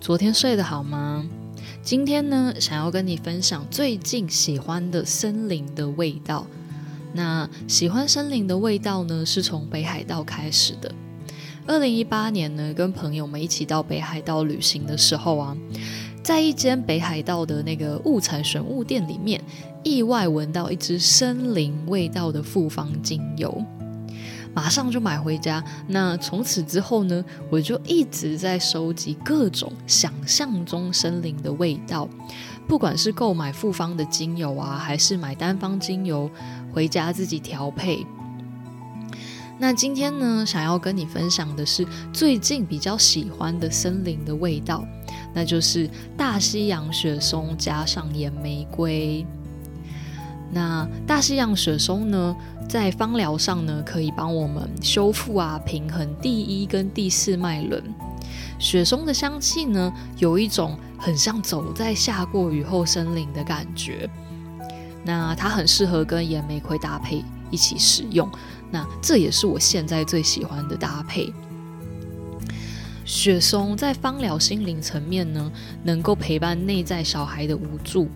[0.00, 1.28] 昨天睡得好吗？
[1.82, 6.46] 今天呢，想要跟你分享最近喜欢的森林的味道。
[7.12, 10.90] 那喜欢森林的味道呢，是从北海道开始的。
[11.66, 15.54] 二零一八年呢，跟朋友们一起到北海道旅行的时候啊，
[16.22, 19.38] 在一间北海道的那个物产选物店里面，
[19.84, 23.62] 意外闻到一支森林味道的复方精油。
[24.54, 25.62] 马上就买回家。
[25.86, 32.08] 那从此之后呢，我就一直在收集各种想象中森林的味道，
[32.66, 36.30] 不管是购买复方的精油啊，还是买单方精油
[36.72, 38.06] 回家自己调配。
[39.58, 44.82] 那今天呢，想要跟你分享的是最近比较喜欢的森林的味道，
[45.34, 49.26] 那就是大西洋雪松加上岩玫瑰。
[50.50, 52.34] 那大西洋雪松呢，
[52.70, 57.82] 在芳疗上呢，可以帮我们修复啊、平衡第一跟第四脉轮。
[58.60, 64.08] 雪松的香气呢，有一种很像走在下过雨后森林的感觉。
[65.02, 68.30] 那它很适合跟岩玫瑰搭配一起使用。
[68.70, 71.32] 那这也是我现在最喜欢的搭配。
[73.04, 75.50] 雪松在芳疗心灵层面呢，
[75.82, 78.08] 能够陪伴内在小孩的无助。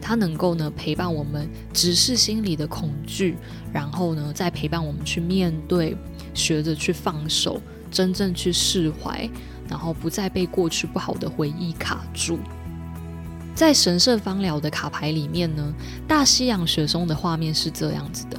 [0.00, 3.36] 它能够呢陪伴我们直视心里的恐惧，
[3.72, 5.96] 然后呢再陪伴我们去面对，
[6.34, 9.28] 学着去放手，真正去释怀，
[9.68, 12.38] 然后不再被过去不好的回忆卡住。
[13.54, 15.74] 在神圣芳疗的卡牌里面呢，
[16.06, 18.38] 大西洋雪松的画面是这样子的。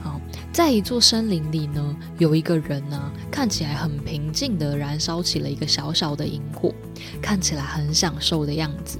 [0.00, 0.20] 好，
[0.52, 6.72] 在一座森林里呢，有一个人呢、啊，看起来很平静地燃烧起了一个小小的萤火，
[7.20, 8.98] 看起来很享受的样子。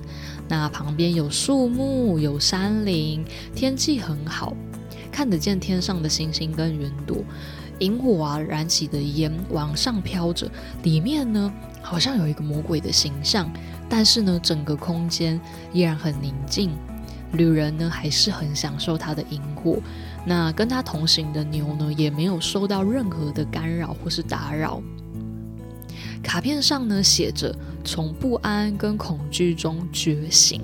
[0.49, 3.25] 那旁边有树木，有山林，
[3.55, 4.55] 天气很好，
[5.11, 7.19] 看得见天上的星星跟云朵。
[7.81, 10.49] 萤火啊，燃起的烟往上飘着，
[10.85, 13.51] 里面呢好像有一个魔鬼的形象，
[13.89, 15.41] 但是呢整个空间
[15.73, 16.71] 依然很宁静。
[17.33, 19.79] 旅人呢还是很享受他的萤火，
[20.25, 24.81] 那跟他同行的牛呢也没有受到任何的干扰或是打扰。
[26.25, 27.55] 卡片上呢写着
[27.85, 30.61] “从不安跟恐惧中觉醒”。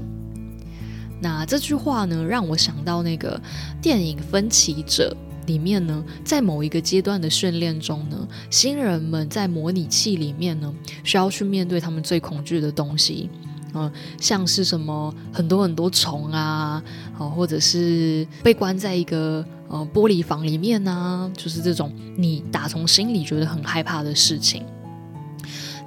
[1.22, 3.38] 那这句话呢让我想到那个
[3.81, 5.15] 电影《分歧者》
[5.47, 10.72] 里面呢，在某一个阶段的训练中呢，新人们在模拟器里面呢
[11.04, 13.28] 需要去面对他们最恐惧的东西，
[13.75, 16.82] 嗯、像是什么很多很多虫啊，
[17.19, 24.65] 啊，或者是被关在一个呃玻璃房里面啊，就是这种你打从心里觉得很害怕的事情。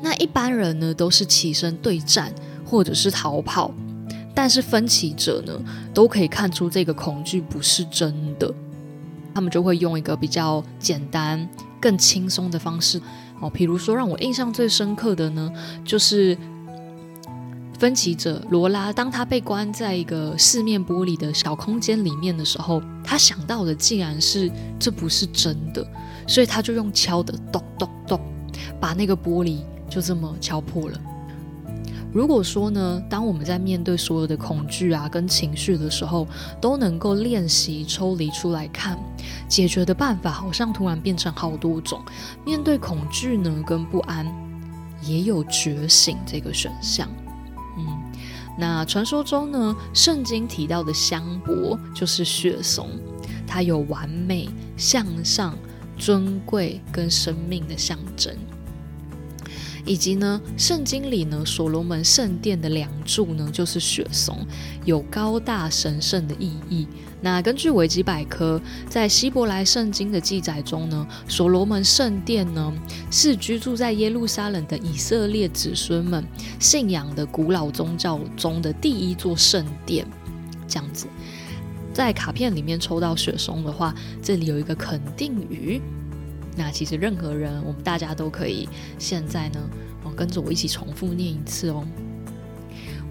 [0.05, 2.33] 那一般人呢，都是起身对战
[2.65, 3.73] 或者是逃跑，
[4.35, 5.53] 但是分歧者呢，
[5.93, 8.53] 都可以看出这个恐惧不是真的，
[9.33, 11.47] 他们就会用一个比较简单、
[11.79, 13.01] 更轻松的方式
[13.39, 15.49] 哦，比如说让我印象最深刻的呢，
[15.85, 16.37] 就是
[17.79, 25.87] 分歧者罗拉，当他被关在一个四面玻璃的小空间里面的时候，他想到的竟然是这不是真的，
[26.27, 28.19] 所以他就用敲的咚咚咚，
[28.81, 29.59] 把那个玻璃。
[29.93, 30.99] 就这么敲破了。
[32.11, 36.27] 如果说呢，当我们在面对所有的恐惧啊跟情绪的时候，
[36.61, 38.97] 都能够练习抽离出来看，
[39.47, 41.99] 解决的办法好像突然变成好多种。
[42.45, 44.31] 面对恐惧呢跟不安，
[45.03, 47.07] 也有觉醒这个选项。
[47.77, 47.85] 嗯，
[48.59, 52.89] 那传说中呢，圣经提到的香柏就是雪松，
[53.47, 55.55] 它有完美、向上、
[55.97, 58.35] 尊贵跟生命的象征。
[59.85, 64.37] 以及呢，圣经里呢，所罗门圣殿的梁柱呢，就是雪松，
[64.85, 66.87] 有高大神圣的意义。
[67.21, 72.73] 那根据维基百科，在希伯来圣经的记载中呢，所罗门圣殿呢，
[73.09, 76.23] 是居住在耶路撒冷的以色列子孙们
[76.59, 80.05] 信仰的古老宗教中的第一座圣殿。
[80.67, 81.07] 这样子，
[81.93, 85.81] 在卡片里面抽到雪松的话，这里有一个肯定语。
[86.55, 88.69] 那其实任何人，我们大家都可以
[88.99, 89.59] 现在呢，
[90.03, 91.85] 哦，跟着我一起重复念一次哦。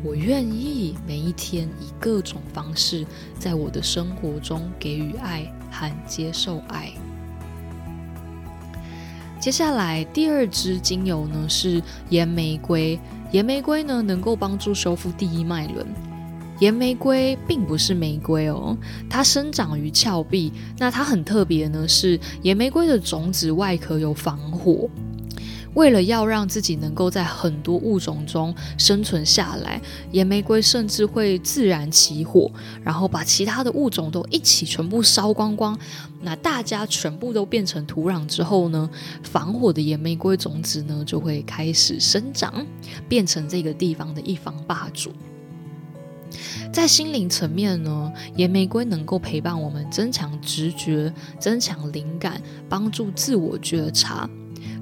[0.05, 3.07] 我愿意每一天以各种方式，
[3.39, 6.93] 在我的生活中给予爱和接受爱。
[9.41, 12.99] 接下来第二支精油呢是岩玫瑰，
[13.33, 15.87] 岩玫瑰呢能够帮助修复第一脉轮。
[16.59, 18.77] 岩玫瑰并不是玫瑰哦，
[19.11, 20.53] 它生长于峭壁。
[20.79, 24.89] 那它很特别呢，是岩玫瑰的种子外壳有防火。
[25.75, 32.53] 为了要让自己能够在很多物种中生存下来，岩玫瑰甚至会自然起火，
[32.85, 35.77] 然后把其他的物种都一起全部烧光光。
[36.21, 38.89] 那大家全部都变成土壤之后呢，
[39.23, 42.67] 防火的岩玫瑰种子呢就会开始生长，
[43.09, 45.11] 变成这个地方的一方霸主。
[46.73, 54.29] 在心灵层面呢，岩玫瑰能够陪伴我们增强直觉、增强灵感，帮助自我觉察。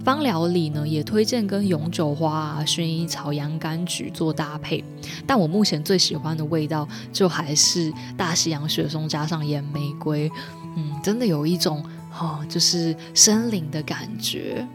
[0.03, 4.83] 芳疗里呢，也推荐跟永久花啊、薰衣草、洋甘菊做搭配。
[5.27, 10.31] 但我目前最喜欢的味道，就还是大西洋雪松加上岩玫瑰。
[10.77, 11.85] 嗯，真的有一种
[12.19, 14.67] 哦，就是森林的感觉。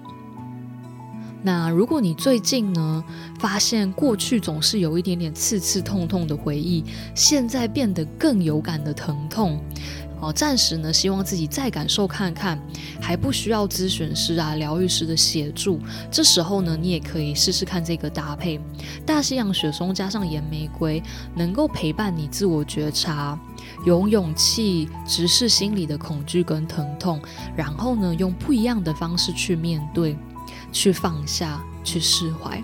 [1.45, 3.03] 那如果你最近呢，
[3.37, 6.83] 发现过去总是有一点点刺刺痛痛的回忆，
[7.13, 9.61] 现在变得更有感的疼痛。
[10.19, 12.59] 哦，暂时呢，希望自己再感受看看，
[12.99, 15.79] 还不需要咨询师啊、疗愈师的协助。
[16.09, 18.59] 这时候呢，你也可以试试看这个搭配：
[19.05, 21.03] 大西洋雪松加上岩玫瑰，
[21.35, 23.39] 能够陪伴你自我觉察，
[23.85, 27.21] 有勇气直视心里的恐惧跟疼痛，
[27.55, 30.17] 然后呢，用不一样的方式去面对、
[30.75, 32.61] 去放下、去释怀。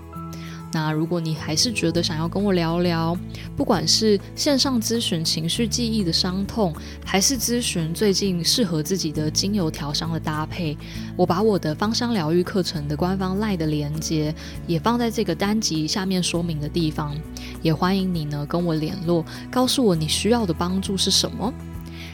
[0.74, 3.16] 那如果你还是觉得想要跟我聊聊，
[3.56, 6.74] 不管是线上咨询情绪记忆的伤痛，
[7.04, 10.76] 还是咨询最近适合自己的精油调香的搭配，
[11.16, 14.34] 我把我的芳香疗愈课程的官方 LINE 的连接
[14.66, 17.14] 也放在这个单集下面说明的地方，
[17.62, 21.52] 也欢迎你呢跟我联络，告诉我你需要的帮助是什么。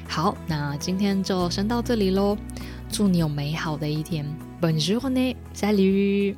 [0.09, 2.37] 好，那今天就先到这里喽，
[2.91, 4.27] 祝你有美好的一天
[4.61, 5.37] Bonne journée.
[5.53, 6.35] Salut